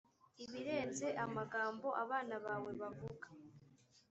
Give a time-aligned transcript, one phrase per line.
[0.43, 3.27] ibirenze amagambo abana bawe bavuga